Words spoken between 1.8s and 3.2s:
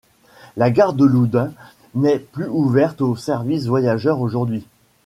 n'est plus ouverte au